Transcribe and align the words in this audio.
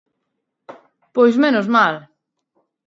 ¡Pois 1.15 1.35
menos 1.43 1.67
mal! 1.75 1.95